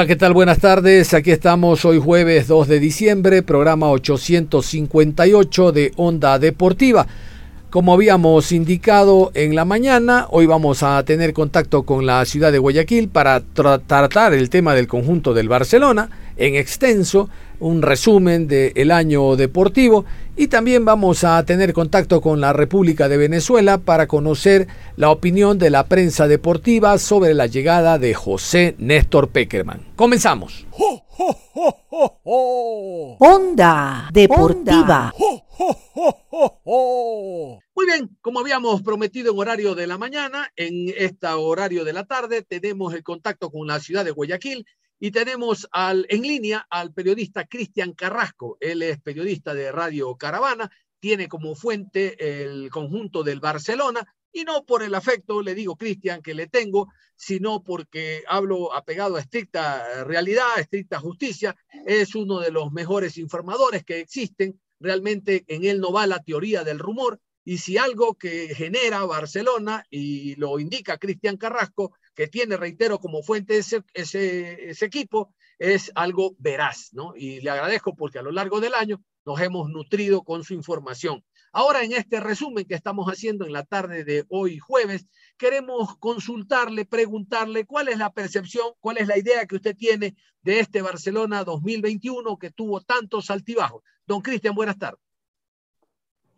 [0.00, 0.32] Hola, ¿qué tal?
[0.32, 1.12] Buenas tardes.
[1.12, 7.06] Aquí estamos hoy jueves 2 de diciembre, programa 858 de Onda Deportiva.
[7.68, 12.56] Como habíamos indicado en la mañana, hoy vamos a tener contacto con la ciudad de
[12.56, 16.08] Guayaquil para tra- tratar el tema del conjunto del Barcelona
[16.38, 17.28] en extenso,
[17.60, 20.04] un resumen del año deportivo
[20.36, 25.58] y también vamos a tener contacto con la República de Venezuela para conocer la opinión
[25.58, 29.86] de la prensa deportiva sobre la llegada de José Néstor Peckerman.
[29.96, 30.66] Comenzamos.
[33.18, 35.12] Onda Deportiva.
[37.74, 42.04] Muy bien, como habíamos prometido en horario de la mañana, en este horario de la
[42.04, 44.64] tarde tenemos el contacto con la ciudad de Guayaquil
[45.00, 45.66] y tenemos
[46.08, 48.58] en línea al periodista Cristian Carrasco.
[48.60, 50.70] Él es periodista de Radio Caravana,
[51.00, 56.22] tiene como fuente el conjunto del Barcelona y no por el afecto, le digo Cristian,
[56.22, 61.56] que le tengo, sino porque hablo apegado a estricta realidad, a estricta justicia.
[61.86, 64.60] Es uno de los mejores informadores que existen.
[64.78, 69.84] Realmente en él no va la teoría del rumor, y si algo que genera Barcelona,
[69.90, 75.90] y lo indica Cristian Carrasco, que tiene, reitero, como fuente ese, ese, ese, equipo, es
[75.94, 77.14] algo veraz, ¿no?
[77.16, 81.24] Y le agradezco porque a lo largo del año nos hemos nutrido con su información.
[81.50, 85.06] Ahora, en este resumen que estamos haciendo en la tarde de hoy jueves,
[85.38, 90.60] queremos consultarle, preguntarle cuál es la percepción, cuál es la idea que usted tiene de
[90.60, 93.82] este Barcelona 2021 que tuvo tantos altibajos.
[94.06, 95.00] Don Cristian, buenas tardes.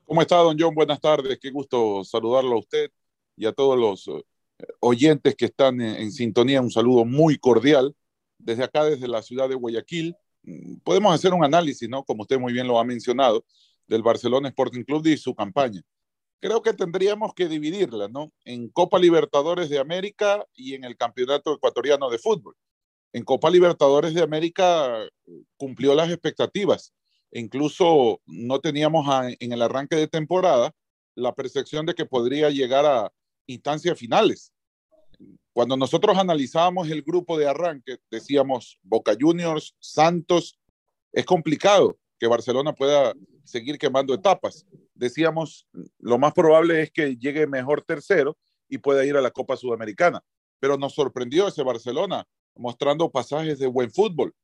[0.05, 0.77] ¿Cómo está, don John?
[0.77, 1.41] Buenas tardes.
[1.41, 2.93] Qué gusto saludarlo a usted
[3.37, 4.25] y a todos los
[4.81, 6.61] oyentes que están en, sintonía.
[6.61, 7.95] Un saludo muy cordial
[8.39, 10.17] desde acá, desde la ciudad de Guayaquil.
[10.85, 12.05] Podemos hacer un análisis, ¿no?
[12.05, 13.45] Como usted muy bien lo ha mencionado,
[13.87, 15.83] del Barcelona Sporting Club y su campaña.
[16.41, 18.33] Creo que tendríamos que dividirla, ¿no?
[18.45, 22.57] En Copa Libertadores de América y en el Campeonato Ecuatoriano de Fútbol.
[23.13, 25.07] En Copa Libertadores de América
[25.57, 26.93] cumplió las expectativas
[27.33, 30.75] incluso no teníamos a, en el arranque de temporada
[31.15, 33.13] la percepción de que podría llegar a
[33.47, 34.52] instancias finales.
[35.53, 40.59] Cuando nosotros analizábamos el grupo de arranque, decíamos Boca Juniors, Santos,
[41.13, 43.13] es complicado que Barcelona pueda
[43.45, 44.67] seguir quemando etapas.
[44.95, 45.67] Decíamos,
[45.99, 50.23] lo más probable es que llegue mejor tercero y pueda ir a la Copa Sudamericana.
[50.59, 54.35] Pero nos sorprendió ese Barcelona mostrando pasajes de buen fútbol.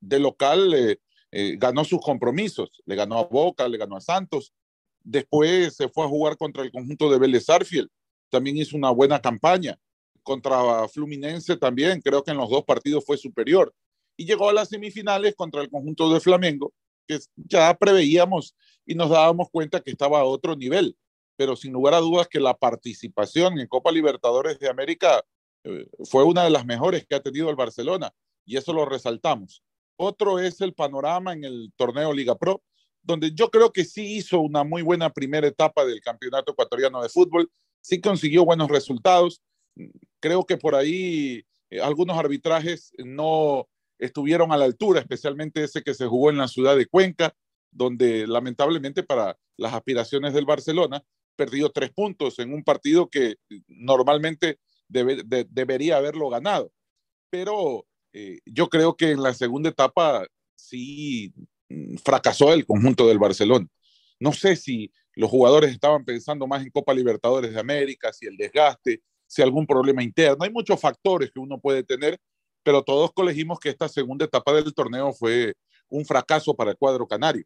[0.00, 1.00] De local, eh,
[1.32, 4.54] eh, ganó sus compromisos, le ganó a Boca, le ganó a Santos,
[5.02, 7.88] después se fue a jugar contra el conjunto de Vélez Arfield,
[8.30, 9.78] también hizo una buena campaña,
[10.26, 13.72] contra Fluminense también, creo que en los dos partidos fue superior,
[14.16, 16.74] y llegó a las semifinales contra el conjunto de Flamengo,
[17.06, 20.96] que ya preveíamos y nos dábamos cuenta que estaba a otro nivel,
[21.36, 25.22] pero sin lugar a dudas que la participación en Copa Libertadores de América
[25.62, 28.12] eh, fue una de las mejores que ha tenido el Barcelona,
[28.44, 29.62] y eso lo resaltamos.
[29.96, 32.64] Otro es el panorama en el torneo Liga Pro,
[33.00, 37.08] donde yo creo que sí hizo una muy buena primera etapa del campeonato ecuatoriano de
[37.08, 37.48] fútbol,
[37.80, 39.40] sí consiguió buenos resultados.
[40.20, 45.94] Creo que por ahí eh, algunos arbitrajes no estuvieron a la altura, especialmente ese que
[45.94, 47.34] se jugó en la ciudad de Cuenca,
[47.70, 51.02] donde lamentablemente para las aspiraciones del Barcelona
[51.34, 53.36] perdió tres puntos en un partido que
[53.68, 54.58] normalmente
[54.88, 56.72] debe, de, debería haberlo ganado.
[57.30, 61.34] Pero eh, yo creo que en la segunda etapa sí
[61.68, 63.66] mm, fracasó el conjunto del Barcelona.
[64.18, 68.36] No sé si los jugadores estaban pensando más en Copa Libertadores de América, si el
[68.36, 70.44] desgaste, si algún problema interno.
[70.44, 72.18] Hay muchos factores que uno puede tener,
[72.62, 75.54] pero todos colegimos que esta segunda etapa del torneo fue
[75.88, 77.44] un fracaso para el cuadro canario.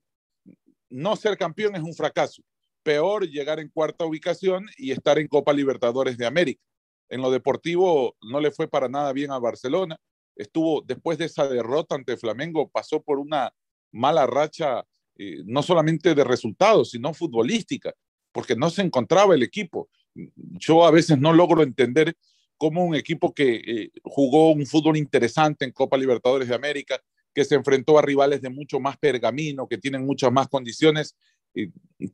[0.88, 2.43] No ser campeón es un fracaso.
[2.82, 6.62] Peor llegar en cuarta ubicación y estar en Copa Libertadores de América.
[7.09, 9.97] En lo deportivo no le fue para nada bien a Barcelona.
[10.37, 13.53] Estuvo después de esa derrota ante Flamengo, pasó por una
[13.93, 14.85] mala racha,
[15.17, 17.93] eh, no solamente de resultados, sino futbolística,
[18.32, 19.88] porque no se encontraba el equipo.
[20.14, 22.14] Yo a veces no logro entender
[22.56, 27.00] cómo un equipo que eh, jugó un fútbol interesante en Copa Libertadores de América,
[27.34, 31.16] que se enfrentó a rivales de mucho más pergamino, que tienen muchas más condiciones,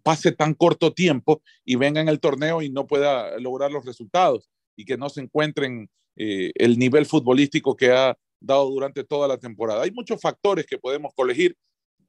[0.02, 4.48] pase tan corto tiempo y venga en el torneo y no pueda lograr los resultados
[4.76, 9.38] y que no se encuentren eh, el nivel futbolístico que ha dado durante toda la
[9.38, 9.82] temporada.
[9.82, 11.56] Hay muchos factores que podemos colegir,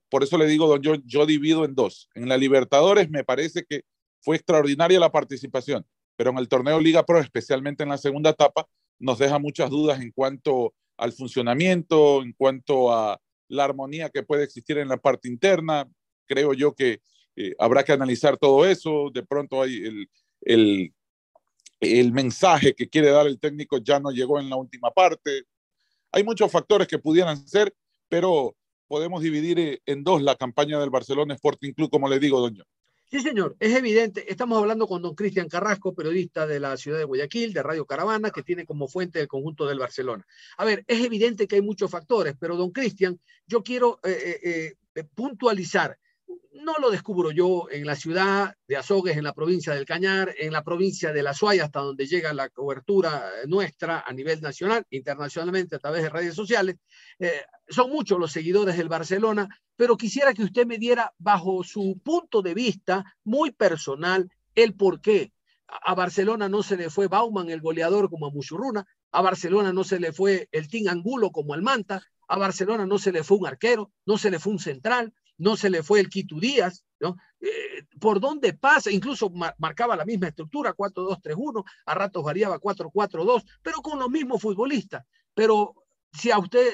[0.10, 2.10] por eso le digo, don yo, yo divido en dos.
[2.16, 3.82] En la Libertadores me parece que
[4.22, 5.86] fue extraordinaria la participación,
[6.16, 8.68] pero en el torneo Liga Pro, especialmente en la segunda etapa,
[9.00, 13.20] nos deja muchas dudas en cuanto al funcionamiento, en cuanto a
[13.50, 15.88] la armonía que puede existir en la parte interna.
[16.26, 17.02] Creo yo que
[17.36, 19.10] eh, habrá que analizar todo eso.
[19.14, 20.08] De pronto hay
[20.42, 20.94] el,
[21.80, 25.44] el, mensaje que quiere dar el técnico ya no llegó en la última parte.
[26.12, 27.74] Hay muchos factores que pudieran ser,
[28.10, 28.56] pero
[28.88, 32.64] podemos dividir eh, en dos la campaña del Barcelona Sporting Club, como le digo, doña.
[33.10, 34.30] Sí, señor, es evidente.
[34.30, 38.32] Estamos hablando con don Cristian Carrasco, periodista de la ciudad de Guayaquil, de Radio Caravana,
[38.32, 40.26] que tiene como fuente el conjunto del Barcelona.
[40.58, 44.74] A ver, es evidente que hay muchos factores, pero don Cristian, yo quiero eh, eh,
[44.96, 45.98] eh puntualizar
[46.62, 50.52] no lo descubro yo en la ciudad de Azogues, en la provincia del Cañar, en
[50.52, 55.76] la provincia de La Suaya, hasta donde llega la cobertura nuestra a nivel nacional, internacionalmente
[55.76, 56.78] a través de redes sociales.
[57.20, 62.00] Eh, son muchos los seguidores del Barcelona, pero quisiera que usted me diera bajo su
[62.04, 65.32] punto de vista muy personal el por qué.
[65.68, 68.86] A Barcelona no se le fue Bauman, el goleador, como a Muchurruna.
[69.12, 72.02] A Barcelona no se le fue el Team Angulo como al Manta.
[72.28, 75.56] A Barcelona no se le fue un arquero, no se le fue un central, no
[75.56, 77.18] se le fue el Quito Díaz, ¿no?
[77.40, 83.82] Eh, por dónde pasa, incluso marcaba la misma estructura, 4-2-3-1, a ratos variaba 4-4-2, pero
[83.82, 85.06] con los mismos futbolistas.
[85.34, 85.76] Pero
[86.12, 86.74] si a usted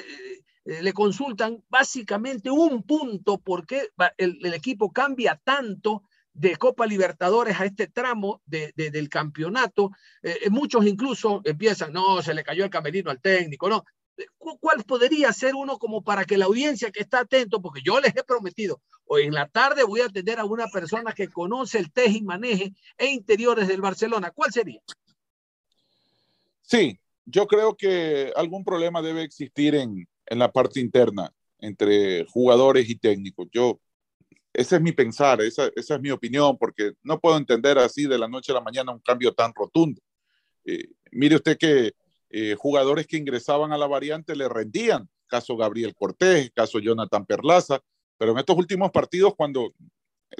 [0.64, 7.60] eh, le consultan básicamente un punto por qué el, equipo cambia tanto de Copa Libertadores
[7.60, 9.90] a este tramo de, del campeonato,
[10.22, 13.84] eh, muchos incluso empiezan, no, se le cayó el camerino al técnico, no,
[14.38, 18.14] ¿Cuál podría ser uno como para que la audiencia que está atento, porque yo les
[18.16, 21.92] he prometido, hoy en la tarde voy a tener a una persona que conoce el
[21.92, 24.30] teje y maneje e interiores del Barcelona.
[24.30, 24.80] ¿Cuál sería?
[26.62, 32.88] Sí, yo creo que algún problema debe existir en, en la parte interna entre jugadores
[32.88, 33.48] y técnicos.
[33.52, 33.80] Yo,
[34.52, 38.18] ese es mi pensar, esa, esa, es mi opinión, porque no puedo entender así de
[38.18, 40.00] la noche a la mañana un cambio tan rotundo.
[40.64, 41.92] Eh, mire usted que
[42.36, 47.80] eh, jugadores que ingresaban a la variante le rendían, caso Gabriel Cortés, caso Jonathan Perlaza,
[48.18, 49.72] pero en estos últimos partidos cuando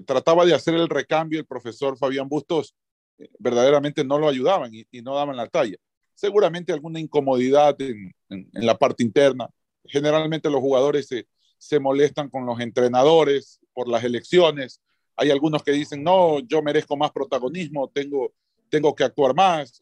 [0.05, 2.75] trataba de hacer el recambio el profesor Fabián Bustos,
[3.19, 5.77] eh, verdaderamente no lo ayudaban y, no daban la talla.
[6.15, 8.13] Seguramente alguna incomodidad en,
[8.55, 9.49] la parte interna.
[9.85, 14.81] Generalmente los jugadores se, se molestan con los entrenadores por las elecciones.
[15.15, 18.33] Hay algunos que dicen, no, yo merezco más protagonismo, tengo,
[18.69, 19.81] tengo que actuar más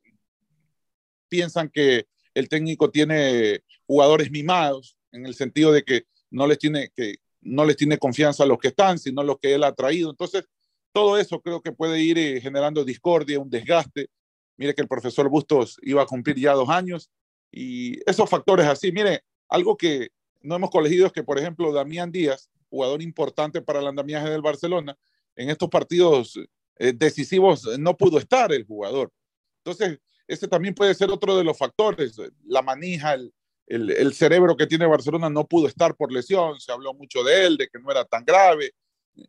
[1.33, 6.91] piensan que el técnico tiene jugadores mimados, en el sentido de que no les tiene,
[6.95, 9.73] que no les tiene confianza a los que están, sino a los que él ha
[9.73, 10.11] traído.
[10.11, 10.45] Entonces,
[10.93, 14.11] todo eso creo que puede ir eh, generando discordia, un desgaste.
[14.59, 17.11] Mire que el profesor Bustos iba a cumplir ya dos años
[17.51, 18.93] y esos factores así.
[18.93, 20.11] Mire, algo que
[20.43, 24.43] no hemos colegido es que, por ejemplo, Damián Díaz, jugador importante para el andamiaje del
[24.43, 24.99] Barcelona,
[25.35, 26.39] en estos partidos
[26.77, 29.11] eh, decisivos no pudo estar el jugador.
[29.65, 32.21] Entonces, ese también puede ser otro de los factores.
[32.45, 33.33] La manija, el,
[33.67, 37.57] el, cerebro que tiene Barcelona no pudo estar por lesión, se habló mucho de él,
[37.57, 38.73] de que no era tan grave,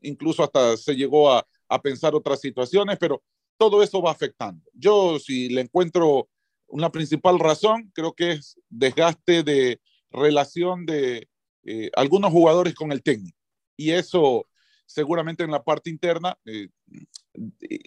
[0.01, 3.23] incluso hasta se llegó a, a pensar otras situaciones, pero
[3.57, 4.63] todo eso va afectando.
[4.73, 6.29] Yo si le encuentro
[6.67, 9.79] una principal razón, creo que es desgaste de
[10.09, 11.27] relación de
[11.63, 13.37] eh, algunos jugadores con el técnico.
[13.77, 14.45] Y eso
[14.85, 16.67] seguramente en la parte interna eh,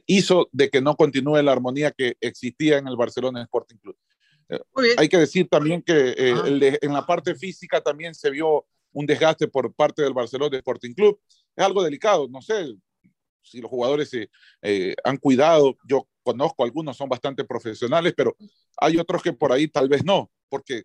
[0.06, 3.96] hizo de que no continúe la armonía que existía en el Barcelona Sporting Club.
[4.48, 4.60] Eh,
[4.96, 6.78] hay que decir también que eh, ah.
[6.80, 11.20] en la parte física también se vio un desgaste por parte del Barcelona Sporting Club.
[11.54, 12.76] Es algo delicado, no sé
[13.42, 14.28] si los jugadores se
[15.04, 15.76] han cuidado.
[15.88, 18.36] Yo conozco algunos, son bastante profesionales, pero
[18.76, 20.84] hay otros que por ahí tal vez no, porque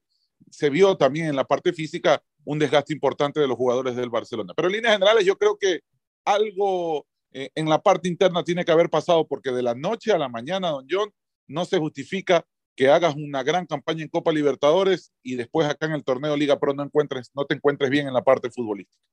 [0.50, 4.54] se vio también en la parte física un desgaste importante de los jugadores del Barcelona.
[4.56, 5.82] Pero en líneas generales yo creo que
[6.26, 10.18] algo eh, en la parte interna tiene que haber pasado, porque de la noche a
[10.18, 11.12] la mañana, don John,
[11.48, 12.46] no se justifica
[12.76, 16.60] que hagas una gran campaña en Copa Libertadores y después acá en el torneo Liga
[16.60, 19.04] Pro no encuentres, no te encuentres bien en la parte futbolística.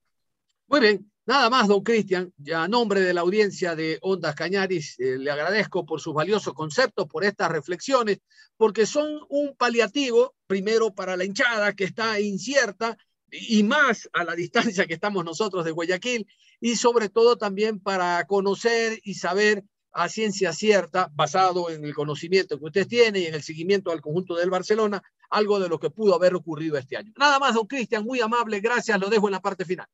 [0.67, 2.31] Muy bien, nada más, don Cristian.
[2.37, 6.53] Ya a nombre de la audiencia de Ondas Cañaris, eh, le agradezco por sus valiosos
[6.53, 8.19] conceptos, por estas reflexiones,
[8.55, 12.97] porque son un paliativo, primero para la hinchada que está incierta
[13.31, 16.27] y más a la distancia que estamos nosotros de Guayaquil,
[16.59, 22.59] y sobre todo también para conocer y saber a ciencia cierta, basado en el conocimiento
[22.59, 25.89] que usted tiene y en el seguimiento al conjunto del Barcelona, algo de lo que
[25.89, 27.11] pudo haber ocurrido este año.
[27.17, 29.87] Nada más, don Cristian, muy amable, gracias, lo dejo en la parte final.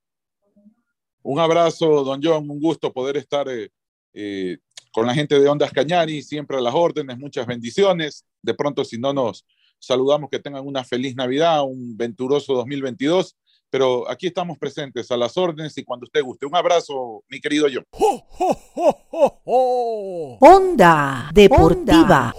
[1.24, 3.72] Un abrazo, don John, un gusto poder estar eh,
[4.14, 4.58] eh,
[4.92, 8.26] con la gente de Ondas Cañari, siempre a las órdenes, muchas bendiciones.
[8.42, 9.46] De pronto, si no nos
[9.80, 13.36] saludamos, que tengan una feliz Navidad, un venturoso 2022
[13.76, 16.46] pero aquí estamos presentes a las órdenes y cuando usted guste.
[16.46, 17.82] Un abrazo, mi querido yo.
[20.40, 22.34] Onda Deportiva.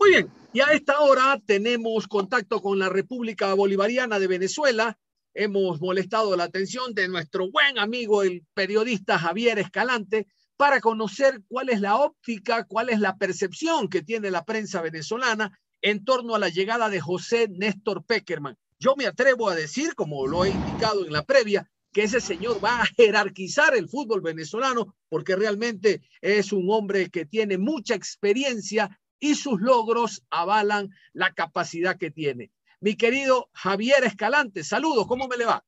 [0.00, 4.98] Muy bien, y a esta hora tenemos contacto con la República Bolivariana de Venezuela.
[5.32, 10.26] Hemos molestado la atención de nuestro buen amigo, el periodista Javier Escalante,
[10.56, 15.58] para conocer cuál es la óptica, cuál es la percepción que tiene la prensa venezolana
[15.82, 18.56] en torno a la llegada de José Néstor Peckerman.
[18.78, 22.62] Yo me atrevo a decir, como lo he indicado en la previa, que ese señor
[22.62, 29.00] va a jerarquizar el fútbol venezolano porque realmente es un hombre que tiene mucha experiencia
[29.18, 32.52] y sus logros avalan la capacidad que tiene.
[32.80, 35.64] Mi querido Javier Escalante, saludos, ¿cómo me le va?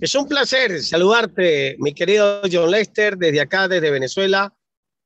[0.00, 4.56] Es un placer saludarte, mi querido John Lester, desde acá, desde Venezuela,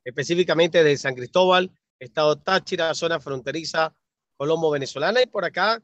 [0.05, 3.97] específicamente de San Cristóbal, Estado Táchira, zona fronteriza
[4.37, 5.23] colombo-venezolana.
[5.23, 5.83] Y por acá,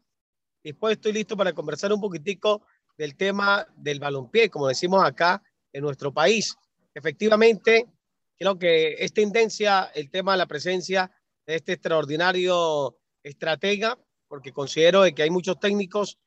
[0.63, 2.67] después estoy listo para conversar un poquitico
[2.99, 6.55] del tema del balompié, como decimos acá en nuestro país.
[6.93, 7.87] Efectivamente,
[8.39, 11.11] creo que es tendencia el tema de la presencia
[11.47, 13.99] de este extraordinario estratega,
[14.29, 16.19] porque considero que hay muchos técnicos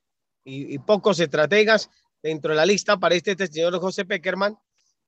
[0.44, 1.92] y, y, pocos estrategas
[2.22, 4.58] dentro de la lista para este, este señor José Peckerman,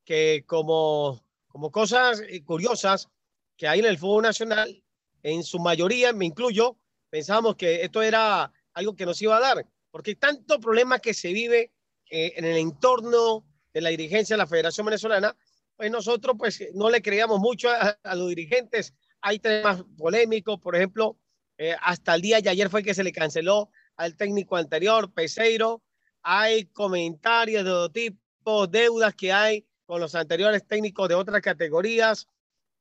[0.04, 3.10] que como, como cosas curiosas,
[3.58, 4.84] que hay en el fútbol nacional,
[5.22, 6.78] en su mayoría, me incluyo,
[7.10, 11.14] pensábamos que esto era algo que nos iba a dar, porque hay tanto problema que
[11.14, 11.72] se vive
[12.10, 15.36] eh, en el entorno de la dirigencia de la Federación Venezolana,
[15.76, 18.94] pues nosotros pues no le creíamos mucho a, a los dirigentes.
[19.22, 21.18] Hay temas polémicos, por ejemplo,
[21.58, 25.84] eh, hasta el día de ayer fue que se le canceló al técnico anterior, Peseiro.
[26.24, 32.28] Hay comentarios de todo tipo, deudas que hay con los anteriores técnicos de otras categorías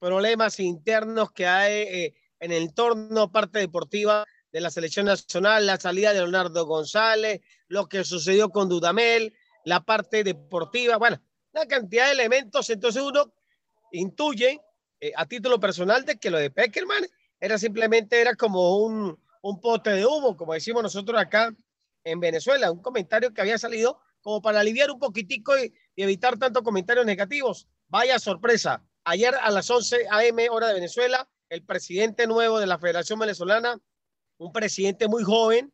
[0.03, 5.79] problemas internos que hay eh, en el entorno, parte deportiva de la selección nacional, la
[5.79, 9.33] salida de Leonardo González, lo que sucedió con Dudamel,
[9.65, 11.23] la parte deportiva, bueno,
[11.53, 12.69] una cantidad de elementos.
[12.71, 13.33] Entonces uno
[13.93, 14.61] intuye
[15.01, 17.07] eh, a título personal de que lo de Peckerman
[17.39, 21.55] era simplemente era como un, un pote de humo, como decimos nosotros acá
[22.05, 26.63] en Venezuela, un comentario que había salido como para aliviar un poquitico y, evitar tantos
[26.63, 27.69] comentarios negativos.
[27.89, 30.49] Vaya sorpresa, Ayer a las 11 a.m.
[30.49, 33.81] hora de Venezuela, el presidente nuevo de la Federación Venezolana,
[34.39, 35.73] un presidente muy joven,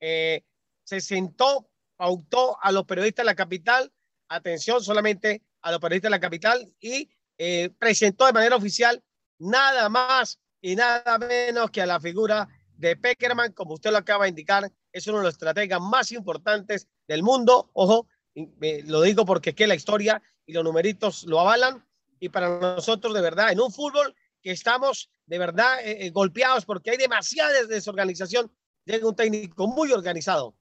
[0.00, 0.44] eh,
[0.84, 3.90] se sentó, pautó a los periodistas de la capital,
[4.28, 9.02] atención solamente a los periodistas de la capital, y eh, presentó de manera oficial
[9.38, 14.24] nada más y nada menos que a la figura de Peckerman, como usted lo acaba
[14.24, 17.70] de indicar, es uno de los estrategas más importantes del mundo.
[17.72, 21.84] Ojo, eh, lo digo porque que la historia y los numeritos lo avalan
[22.20, 26.64] y para nosotros de verdad en un fútbol que estamos de verdad eh, eh, golpeados
[26.64, 28.50] porque hay demasiada desorganización,
[28.84, 30.54] llega un técnico muy organizado.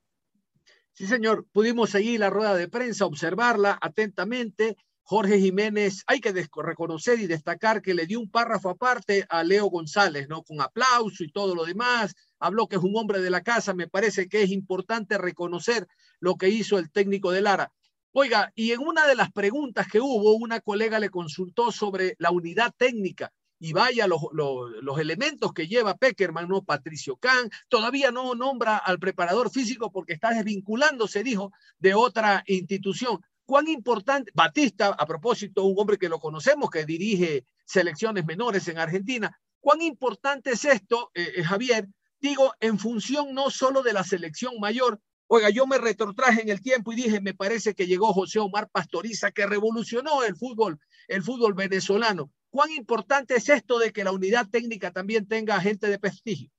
[0.93, 4.77] Sí, señor, pudimos seguir la rueda de prensa, observarla atentamente.
[5.09, 9.67] Jorge Jiménez, hay que reconocer y destacar que le dio un párrafo aparte a Leo
[9.67, 10.43] González, ¿no?
[10.43, 12.13] Con aplauso y todo lo demás.
[12.39, 13.73] Habló que es un hombre de la casa.
[13.73, 15.87] Me parece que es importante reconocer
[16.19, 17.71] lo que hizo el técnico de Lara.
[18.11, 22.31] Oiga, y en una de las preguntas que hubo, una colega le consultó sobre la
[22.31, 26.63] unidad técnica y vaya los, los, elementos que lleva Peckerman, ¿no?
[26.63, 33.21] Patricio Kahn, todavía no nombra al preparador físico porque está desvinculándose, dijo, de otra institución.
[33.47, 38.77] ¿Cuán importante, Batista, a propósito, un hombre que lo conocemos, que dirige selecciones menores en
[38.77, 41.87] Argentina, cuán importante es esto, eh, Javier?
[42.19, 44.99] Digo, en función no solo de la selección mayor,
[45.29, 48.69] Oiga, yo me retrotraje en el tiempo y dije, me parece que llegó José Omar
[48.69, 52.31] Pastoriza, que revolucionó el fútbol, el fútbol venezolano.
[52.49, 56.49] ¿Cuán importante es esto de que la unidad técnica también tenga gente de prestigio?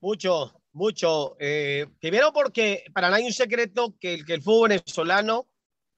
[0.00, 1.36] Mucho, mucho.
[1.40, 5.48] Eh, primero porque para nadie un secreto que el, que el fútbol venezolano,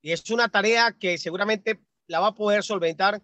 [0.00, 3.20] y es una tarea que seguramente la va a poder solventar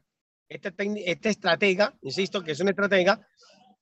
[0.49, 0.75] este,
[1.07, 3.27] este estratega, insisto que es un estratega,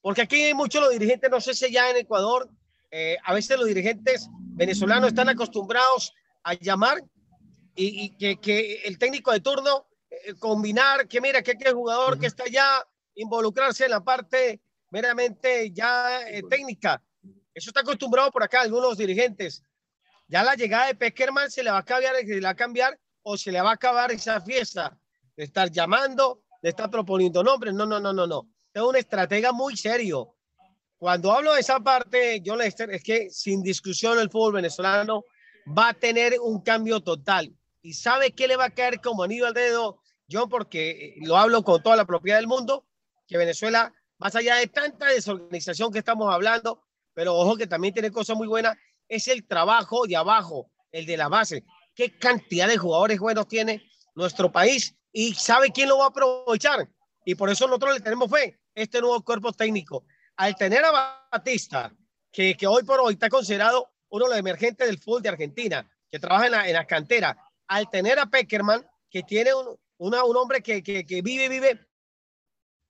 [0.00, 2.50] porque aquí hay muchos los dirigentes, no sé si ya en Ecuador
[2.91, 6.12] eh, a veces los dirigentes venezolanos están acostumbrados
[6.43, 7.02] a llamar
[7.75, 12.19] y, y que, que, el técnico de turno eh, combinar que mira que aquel jugador
[12.19, 14.61] que está ya involucrarse en la parte
[14.91, 17.02] meramente ya eh, técnica.
[17.54, 19.62] Eso está acostumbrado por acá algunos dirigentes.
[20.28, 22.99] Ya la llegada de Peckerman se le va a cambiar, se le va a cambiar
[23.23, 24.99] o se le va a acabar esa fiesta
[25.37, 27.75] de estar llamando, de estar proponiendo nombres.
[27.75, 28.49] No, no, no, no, no.
[28.73, 30.35] Es un estratega muy serio.
[30.97, 35.25] Cuando hablo de esa parte, John Lester, es que sin discusión el fútbol venezolano
[35.66, 37.54] va a tener un cambio total.
[37.82, 40.00] ¿Y sabe qué le va a caer como anillo al dedo?
[40.28, 42.87] Yo, porque eh, lo hablo con toda la propiedad del mundo,
[43.26, 46.82] que Venezuela, más allá de tanta desorganización que estamos hablando,
[47.14, 48.76] pero ojo que también tiene cosas muy buenas,
[49.09, 51.64] es el trabajo de abajo, el de la base.
[51.95, 53.83] ¿Qué cantidad de jugadores buenos tiene
[54.14, 54.95] nuestro país?
[55.12, 56.88] Y sabe quién lo va a aprovechar.
[57.25, 60.04] Y por eso nosotros le tenemos fe, este nuevo cuerpo técnico.
[60.37, 61.95] Al tener a Batista,
[62.31, 65.88] que, que hoy por hoy está considerado uno de los emergentes del fútbol de Argentina,
[66.11, 70.62] que trabaja en la, en cantera, al tener a Peckerman, que tiene un, un hombre
[70.62, 71.87] que, que, vive, vive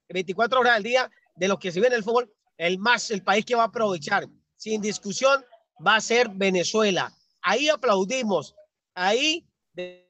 [0.08, 3.22] 24 horas al día de lo que se ve en el fútbol, el más, el
[3.22, 5.44] país que va a aprovechar, sin discusión,
[5.84, 7.12] va a ser Venezuela.
[7.40, 8.54] Ahí aplaudimos,
[8.94, 10.08] ahí de,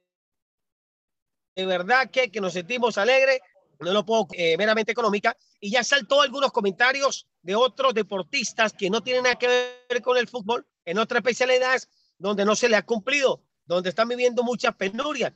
[1.57, 3.41] verdad que, que, nos sentimos alegres,
[3.81, 8.91] no lo puedo eh, meramente económica, y ya saltó algunos comentarios de otros deportistas que
[8.91, 9.49] no tienen nada que
[9.89, 14.09] ver con el fútbol, en otras especialidades donde no se le ha cumplido, donde están
[14.09, 15.33] viviendo muchas penurias.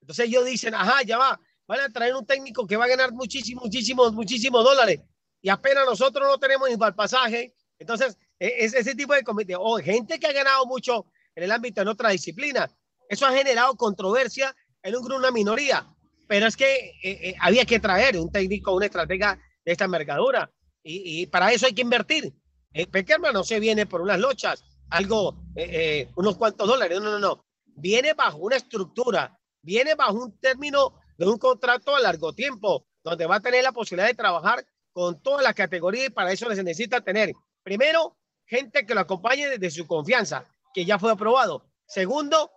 [0.00, 3.12] Entonces ellos dicen, ajá, ya va, van a traer un técnico que va a ganar
[3.12, 5.00] muchísimos, muchísimos, muchísimos dólares
[5.42, 7.54] y apenas nosotros no tenemos ni para el pasaje.
[7.78, 11.52] Entonces, e, es ese tipo de comité, o gente que ha ganado mucho en el
[11.52, 12.70] ámbito en otra disciplina.
[13.08, 15.86] Eso ha generado controversia en una minoría,
[16.26, 20.50] pero es que eh, eh, había que traer un técnico, una estratega de esta envergadura
[20.82, 22.32] y, y para eso hay que invertir.
[22.74, 27.10] Eh, Peckerman no se viene por unas lochas, algo, eh, eh, unos cuantos dólares, no,
[27.10, 27.44] no, no.
[27.76, 33.26] Viene bajo una estructura, viene bajo un término de un contrato a largo tiempo, donde
[33.26, 36.62] va a tener la posibilidad de trabajar con todas las categorías y para eso se
[36.62, 38.16] necesita tener, primero,
[38.46, 41.66] gente que lo acompañe desde su confianza, que ya fue aprobado.
[41.86, 42.50] Segundo,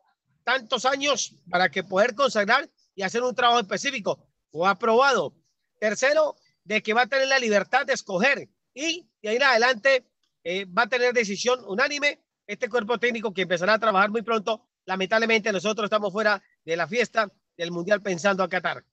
[0.43, 5.33] tantos años para que poder consagrar y hacer un trabajo específico, fue aprobado.
[5.79, 10.05] Tercero, de que va a tener la libertad de escoger y de ahí en adelante
[10.43, 14.67] eh, va a tener decisión unánime este cuerpo técnico que empezará a trabajar muy pronto.
[14.85, 18.83] Lamentablemente nosotros estamos fuera de la fiesta del Mundial pensando a Qatar.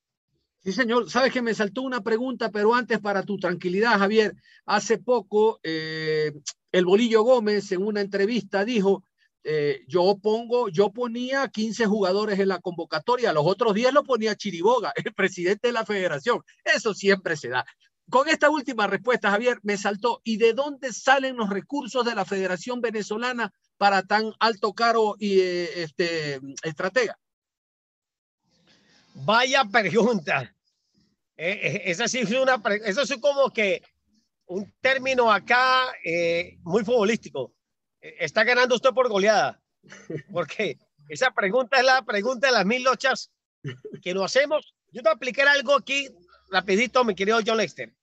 [0.64, 1.11] Sí, señor.
[1.11, 4.35] Sabes que me saltó una pregunta, pero antes para tu tranquilidad, Javier.
[4.64, 6.33] Hace poco, eh,
[6.72, 9.05] el Bolillo Gómez en una entrevista dijo,
[9.46, 14.37] eh, yo pongo, yo ponía 15 jugadores en la convocatoria, los otros 10 lo ponía
[14.37, 16.40] Chiriboga, el presidente de la federación.
[16.64, 17.66] Eso siempre se da.
[18.09, 20.20] Con esta última respuesta, Javier, me saltó.
[20.24, 25.40] ¿Y de dónde salen los recursos de la Federación Venezolana para tan alto caro y
[25.40, 27.18] eh, este estratega?
[29.14, 30.55] Vaya pregunta.
[31.37, 33.83] Eh, eh, esa sí es una, eso es como que
[34.46, 37.55] un término acá eh, muy futbolístico.
[38.00, 39.61] Eh, está ganando usted por goleada.
[40.33, 43.31] Porque esa pregunta es la pregunta de las mil lochas
[44.03, 44.74] que nos hacemos.
[44.90, 46.09] Yo te aplicar algo aquí
[46.50, 47.94] rapidito, mi querido John Lester.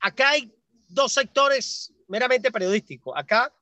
[0.00, 0.52] Acá hay
[0.88, 3.14] dos sectores meramente periodísticos.
[3.16, 3.52] Acá,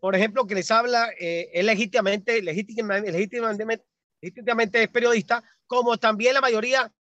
[0.00, 3.84] por ejemplo, que les habla eh, es legítimamente, legítimamente, legítimamente,
[4.20, 6.92] legítimamente es periodista, como también la mayoría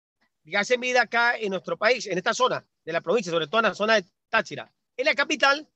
[0.44, 3.60] que hacen vida acá en nuestro país, en esta zona de la provincia, sobre todo
[3.60, 4.70] en la zona de Táchira.
[4.96, 5.66] En la capital,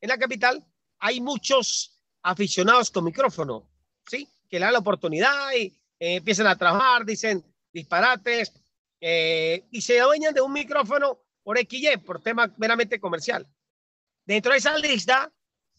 [0.00, 0.64] en la capital
[0.98, 3.68] hay muchos aficionados con micrófono,
[4.06, 4.28] ¿sí?
[4.48, 5.66] Que le dan la oportunidad y
[5.98, 8.52] eh, empiezan a trabajar, dicen disparates,
[9.00, 13.46] eh, y se adueñan de un micrófono por XY, por tema meramente comercial.
[14.24, 15.32] Dentro de esa lista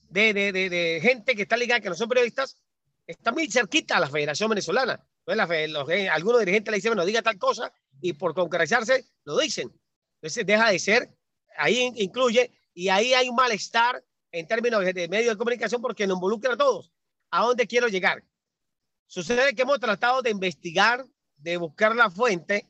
[0.10, 2.58] de, de, de, de, gente que está ligada, que no son periodistas,
[3.06, 5.00] está muy cerquita a la Federación Venezolana.
[5.30, 9.38] Entonces, la, los, algunos dirigentes le dicen, bueno, diga tal cosa, y por concretarse lo
[9.38, 9.72] dicen.
[10.16, 11.10] Entonces, deja de ser,
[11.58, 16.08] ahí incluye, y ahí hay un malestar en términos de, de medios de comunicación porque
[16.08, 16.92] nos involucra a todos.
[17.32, 18.24] ¿A dónde quiero llegar?
[19.08, 21.06] Sucede que hemos tratado de investigar,
[21.38, 22.68] de buscar la fuente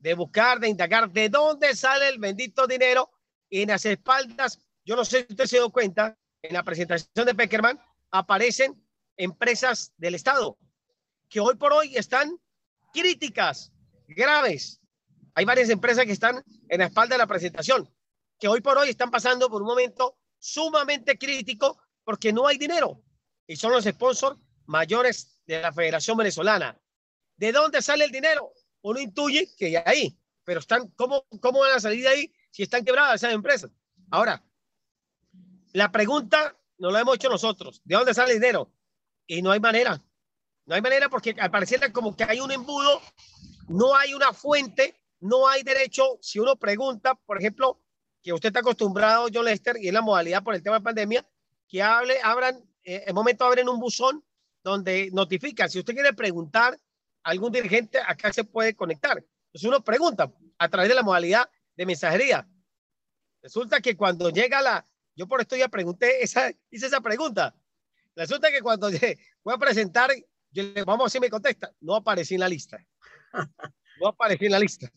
[0.00, 3.10] de buscar, de indagar de dónde sale el bendito dinero
[3.48, 7.26] y en las espaldas, yo no sé si usted se dio cuenta, en la presentación
[7.26, 7.78] de Peckerman
[8.10, 8.82] aparecen
[9.16, 10.56] empresas del Estado
[11.30, 12.38] que hoy por hoy están
[12.92, 13.72] críticas
[14.08, 14.80] graves.
[15.34, 17.88] Hay varias empresas que están en la espalda de la presentación,
[18.38, 23.02] que hoy por hoy están pasando por un momento sumamente crítico porque no hay dinero
[23.46, 26.78] y son los sponsors mayores de la Federación Venezolana.
[27.36, 28.52] ¿De dónde sale el dinero?
[28.82, 32.62] uno intuye que ya ahí, pero están, ¿cómo, ¿cómo van a salir de ahí si
[32.62, 33.70] están quebradas esas empresas?
[34.10, 34.42] Ahora,
[35.72, 38.72] la pregunta no la hemos hecho nosotros, ¿de dónde sale el dinero?
[39.26, 40.02] Y no hay manera,
[40.66, 43.00] no hay manera porque al parecer como que hay un embudo,
[43.68, 47.80] no hay una fuente, no hay derecho, si uno pregunta, por ejemplo,
[48.22, 51.26] que usted está acostumbrado, John Lester, y es la modalidad por el tema de pandemia,
[51.68, 54.24] que hable, abran eh, el momento abren un buzón
[54.62, 56.78] donde notifica, si usted quiere preguntar
[57.22, 59.18] a algún dirigente, acá se puede conectar.
[59.18, 62.48] Entonces uno pregunta a través de la modalidad de mensajería.
[63.42, 67.54] Resulta que cuando llega la, yo por esto ya pregunté, esa, hice esa pregunta.
[68.14, 68.90] Resulta que cuando
[69.44, 70.10] voy a presentar,
[70.86, 71.72] vamos a ver si me contesta.
[71.80, 72.78] No aparecí en la lista.
[74.00, 74.90] No aparecí en la lista.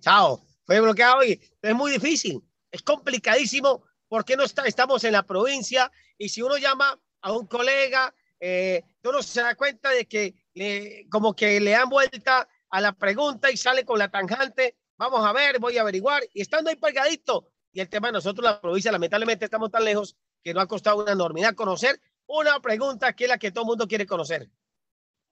[0.00, 0.42] Chao.
[0.64, 2.42] Fue bloqueado y es muy difícil.
[2.70, 7.46] Es complicadísimo porque no está, estamos en la provincia y si uno llama a un
[7.46, 12.80] colega, eh, uno se da cuenta de que le, como que le dan vuelta a
[12.80, 14.76] la pregunta y sale con la tangente.
[14.96, 16.22] Vamos a ver, voy a averiguar.
[16.34, 20.16] Y estando ahí pegadito, y el tema de nosotros, la provincia, lamentablemente estamos tan lejos
[20.42, 23.68] que no ha costado una enormidad conocer una pregunta que es la que todo el
[23.68, 24.50] mundo quiere conocer.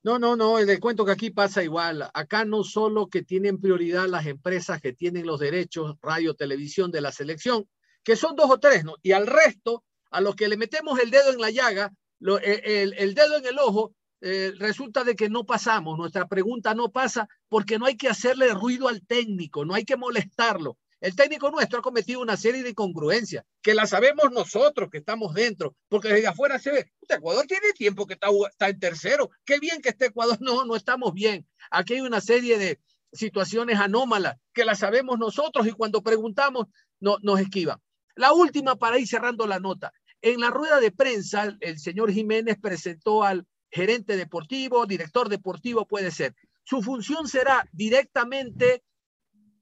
[0.06, 2.08] No, no, no, les cuento que aquí pasa igual.
[2.14, 7.00] Acá no solo que tienen prioridad las empresas que tienen los derechos, radio, televisión de
[7.00, 7.68] la selección,
[8.04, 8.94] que son dos o tres, ¿no?
[9.02, 12.94] Y al resto, a los que le metemos el dedo en la llaga, e, el,
[12.96, 17.28] el, dedo en el ojo, eh, resulta de que no pasamos, nuestra pregunta no pasa
[17.48, 20.78] porque no hay que hacerle ruido al técnico, no hay que molestarlo.
[21.00, 25.34] El técnico nuestro ha cometido una serie de incongruencias que la sabemos nosotros que estamos
[25.34, 29.58] dentro, porque desde afuera se ve, Ecuador tiene tiempo que está, está en tercero, qué
[29.58, 31.46] bien que esté Ecuador, no, no estamos bien.
[31.70, 32.80] Aquí hay una serie de
[33.12, 36.66] situaciones anómalas que la sabemos nosotros y cuando preguntamos
[37.00, 37.78] no, nos esquivan.
[38.14, 39.92] La última para ir cerrando la nota.
[40.22, 46.10] En la rueda de prensa, el señor Jiménez presentó al gerente deportivo, director deportivo puede
[46.10, 46.34] ser.
[46.64, 48.82] Su función será directamente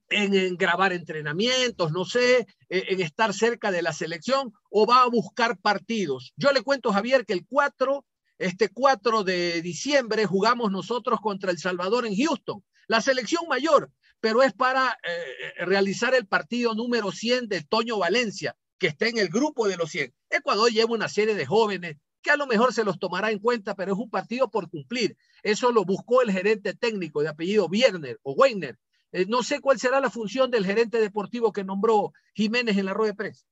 [0.09, 5.57] en, grabar entrenamientos, no sé, en, estar cerca de la selección o va a buscar
[5.57, 6.33] partidos.
[6.35, 8.05] Yo le cuento, Javier, que el 4,
[8.37, 14.43] este 4 de diciembre jugamos nosotros contra El Salvador en Houston, la selección mayor, pero
[14.43, 19.29] es para eh, realizar el partido número 100 de Toño Valencia, que está en el
[19.29, 20.13] grupo de los 100.
[20.29, 23.75] Ecuador lleva una serie de jóvenes que a lo mejor se los tomará en cuenta,
[23.75, 25.15] pero es un partido por cumplir.
[25.43, 28.79] Eso lo buscó el gerente técnico de apellido Wierner o Weiner,
[29.15, 32.93] eh, no sé cuál será la función del gerente deportivo que nombró Jiménez en la
[32.93, 33.45] rueda de prensa.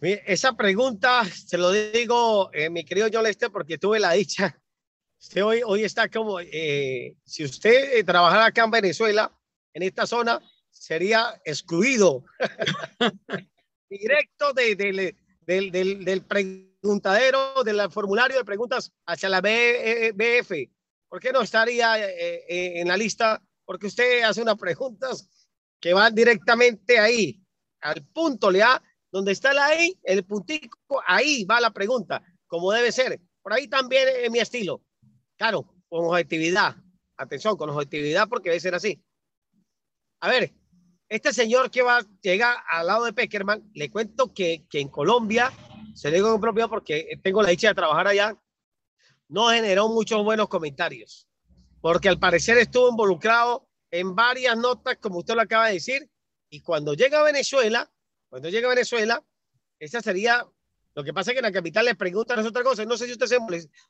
[0.00, 4.58] Esa pregunta, se lo digo, eh, mi querido John Lester, porque tuve la dicha.
[5.20, 9.30] Usted hoy, hoy está como, eh, si usted trabajara acá en Venezuela,
[9.74, 12.24] en esta zona, sería excluido
[13.90, 20.70] directo de, del, del, del, preguntadero, del formulario de preguntas hacia la BF.
[21.10, 21.98] ¿Por qué no estaría
[22.48, 25.28] en la lista porque usted hace unas preguntas
[25.80, 27.42] que van directamente ahí,
[27.80, 32.72] al punto, le da donde está la ahí, el puntico, ahí va la pregunta, como
[32.72, 33.20] debe ser.
[33.42, 34.82] Por ahí también es mi estilo.
[35.36, 36.76] Claro, con objetividad.
[37.16, 39.02] Atención, con objetividad, porque debe ser así.
[40.20, 40.52] A ver,
[41.08, 45.52] este señor que va, llega al lado de Peckerman, le cuento que, que en Colombia,
[45.94, 48.36] se le digo propio porque tengo la dicha de trabajar allá,
[49.28, 51.26] no generó muchos buenos comentarios
[51.86, 56.10] porque al parecer estuvo involucrado en varias notas, como usted lo acaba de decir,
[56.50, 57.88] y cuando llega a Venezuela,
[58.28, 59.24] cuando llega a Venezuela,
[59.78, 60.44] esa sería,
[60.96, 63.12] lo que pasa es que en la capital les preguntan otra cosa, no sé si
[63.12, 63.38] usted se,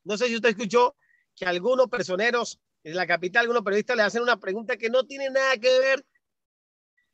[0.05, 0.95] no sé si usted escuchó
[1.35, 5.31] que algunos personeros en la capital, algunos periodistas le hacen una pregunta que no tiene
[5.31, 6.05] nada que ver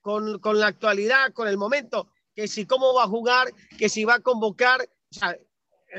[0.01, 4.05] con, con la actualidad, con el momento, que si cómo va a jugar, que si
[4.05, 5.39] va a convocar, o sea,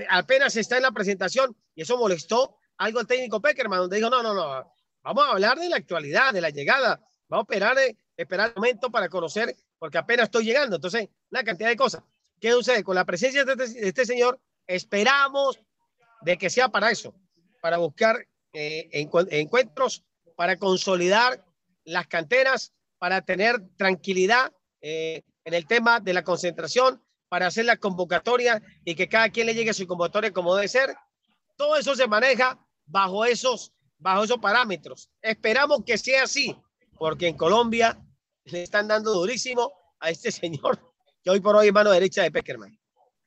[0.09, 4.21] apenas está en la presentación y eso molestó algo al técnico Peckerman, donde dijo, no,
[4.21, 4.72] no, no,
[5.03, 6.99] Vamos a hablar de la actualidad, de la llegada.
[7.27, 10.77] Vamos a esperar, eh, esperar el momento para conocer, porque apenas estoy llegando.
[10.77, 12.03] Entonces, una cantidad de cosas.
[12.39, 12.83] ¿Qué sucede?
[12.83, 15.59] Con la presencia de este, de este señor, esperamos
[16.21, 17.13] de que sea para eso,
[17.61, 18.89] para buscar eh,
[19.31, 20.05] encuentros,
[20.37, 21.45] para consolidar
[21.83, 27.75] las canteras, para tener tranquilidad eh, en el tema de la concentración, para hacer la
[27.75, 30.95] convocatoria y que cada quien le llegue su convocatoria como debe ser.
[31.57, 33.72] Todo eso se maneja bajo esos
[34.03, 35.09] bajo esos parámetros.
[35.21, 36.55] Esperamos que sea así,
[36.99, 37.97] porque en Colombia
[38.43, 42.31] le están dando durísimo a este señor que hoy por hoy es mano derecha de
[42.31, 42.77] Peckerman.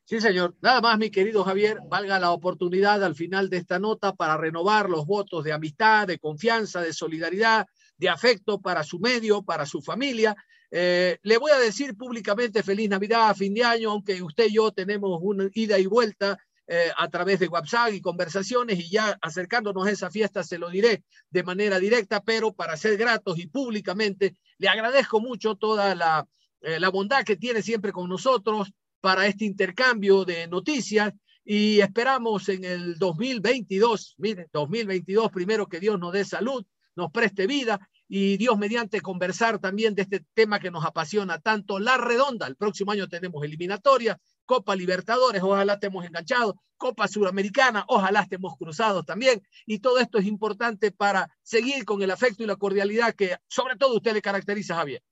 [0.05, 0.55] Sí, señor.
[0.61, 4.89] Nada más, mi querido Javier, valga la oportunidad al final de esta nota para renovar
[4.89, 9.83] los votos de amistad, de confianza, de solidaridad, de afecto para su medio, para su
[9.83, 10.37] familia.
[10.71, 14.71] Eh, le voy a decir públicamente feliz Navidad, fin de año, aunque usted y yo
[14.71, 19.87] tenemos una ida y vuelta eh, a través de WhatsApp y conversaciones y ya acercándonos
[19.87, 24.35] a esa fiesta se lo diré de manera directa, pero para ser gratos y públicamente,
[24.59, 26.27] le agradezco mucho toda la,
[26.63, 31.13] eh, la bondad que tiene siempre con nosotros para este intercambio de noticias
[31.45, 37.47] y esperamos en el 2022, mire, 2022 primero que Dios nos dé salud, nos preste
[37.47, 42.47] vida y Dios mediante conversar también de este tema que nos apasiona tanto, la redonda.
[42.47, 49.05] El próximo año tenemos eliminatoria Copa Libertadores, ojalá estemos enganchados, Copa Suramericana, ojalá estemos cruzados
[49.05, 49.43] también.
[49.67, 53.77] Y todo esto es importante para seguir con el afecto y la cordialidad que sobre
[53.77, 55.03] todo usted le caracteriza, Javier.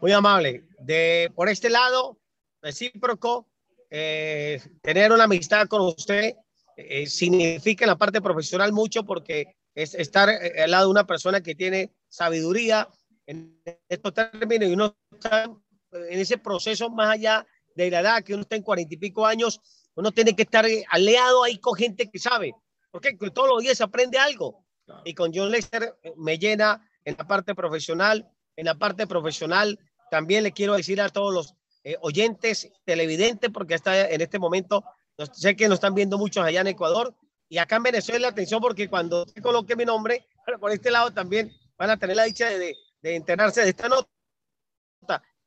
[0.00, 0.64] Muy amable.
[0.80, 2.18] De, por este lado,
[2.60, 3.46] recíproco,
[3.90, 6.34] eh, tener una amistad con usted
[6.76, 11.06] eh, significa en la parte profesional mucho porque es estar eh, al lado de una
[11.06, 12.88] persona que tiene sabiduría
[13.26, 18.34] en estos términos y uno está en ese proceso más allá de la edad, que
[18.34, 19.60] uno está en cuarenta y pico años,
[19.94, 22.54] uno tiene que estar aliado ahí con gente que sabe,
[22.90, 24.64] porque todos los días se aprende algo.
[25.04, 29.78] Y con John Lester me llena en la parte profesional, en la parte profesional
[30.10, 34.84] también le quiero decir a todos los eh, oyentes, televidentes, porque está en este momento,
[35.32, 37.14] sé que nos están viendo muchos allá en Ecuador
[37.48, 40.26] y acá en Venezuela, atención, porque cuando coloque mi nombre,
[40.60, 44.08] por este lado también van a tener la dicha de, de enterarse de esta nota.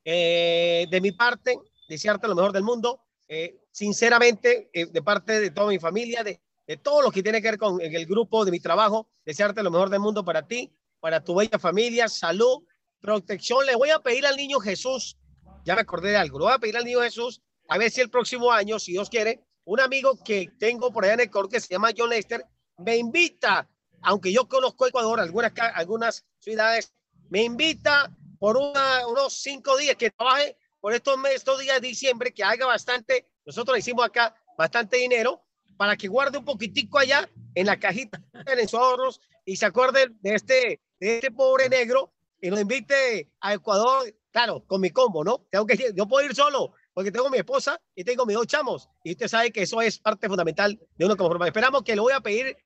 [0.06, 1.58] Eh, de mi parte,
[1.90, 3.02] desearte lo mejor del mundo.
[3.28, 7.50] Eh, sinceramente, de parte de toda mi familia, de, de todo lo que tiene que
[7.50, 11.22] ver con el grupo de mi trabajo, desearte lo mejor del mundo para ti, para
[11.24, 12.64] tu bella familia, salud,
[13.02, 13.66] protección.
[13.66, 15.18] Le voy a pedir al niño Jesús
[15.66, 16.40] ya me acordé de algo.
[16.40, 19.10] Lo voy a pedir al niño Jesús a ver si el próximo año, si Dios
[19.10, 22.44] quiere, un amigo que tengo por allá en Ecuador que se llama John Lester
[22.78, 23.70] me invita,
[24.02, 26.94] aunque yo conozco Ecuador, algunas, algunas ciudades,
[27.30, 32.34] me invita por unos cinco días que trabaje por estos, meses, estos días de diciembre,
[32.34, 35.44] que haga bastante, nosotros le hicimos acá bastante dinero
[35.78, 40.08] para que guarde un poquitico allá en la cajita, en sus ahorros y se acuerde
[40.22, 45.24] de este, de este pobre negro y nos invite a Ecuador claro, con mi combo,
[45.24, 45.46] ¿no?
[45.50, 48.90] Tengo que, yo puedo ir solo porque tengo mi esposa y tengo mis dos chamos.
[49.04, 51.48] Y usted sabe que eso es parte fundamental de uno como forma.
[51.48, 52.58] Esperamos que le voy a pedir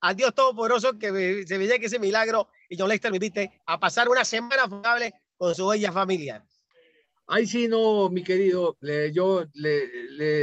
[0.00, 3.78] a Dios Todopoderoso que se me llegue ese milagro y John Lester me invite a
[3.78, 6.44] pasar una semana favorable con su bella familia.
[7.32, 8.76] Ahí sí, no, mi querido,
[9.12, 9.44] yo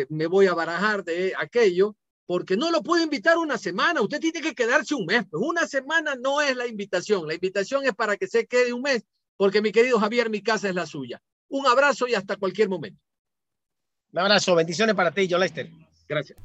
[0.09, 4.01] me voy a barajar de aquello porque no lo puedo invitar una semana.
[4.01, 5.25] Usted tiene que quedarse un mes.
[5.29, 7.27] Pues una semana no es la invitación.
[7.27, 9.03] La invitación es para que se quede un mes
[9.35, 11.21] porque mi querido Javier, mi casa es la suya.
[11.49, 13.01] Un abrazo y hasta cualquier momento.
[14.13, 15.69] Un abrazo, bendiciones para ti, John Lester.
[16.07, 16.39] Gracias.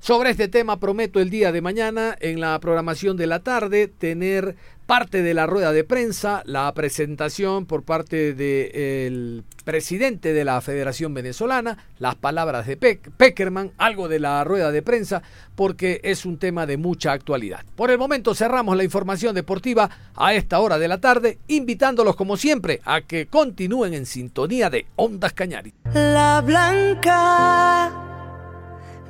[0.00, 4.56] Sobre este tema prometo el día de mañana en la programación de la tarde tener
[4.88, 11.12] parte de la rueda de prensa, la presentación por parte del presidente de la Federación
[11.12, 15.22] Venezolana, las palabras de Peckerman, algo de la rueda de prensa,
[15.56, 17.66] porque es un tema de mucha actualidad.
[17.76, 22.38] Por el momento cerramos la información deportiva a esta hora de la tarde, invitándolos como
[22.38, 25.74] siempre a que continúen en sintonía de Ondas Cañari.
[25.92, 27.92] La Blanca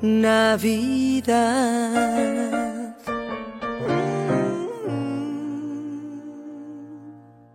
[0.02, 1.68] Navidad.